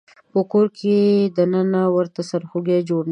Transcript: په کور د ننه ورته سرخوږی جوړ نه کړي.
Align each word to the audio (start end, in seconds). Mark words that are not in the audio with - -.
په 0.31 0.41
کور 0.51 0.67
د 1.37 1.37
ننه 1.53 1.81
ورته 1.95 2.21
سرخوږی 2.29 2.79
جوړ 2.89 3.03
نه 3.03 3.07
کړي. 3.07 3.09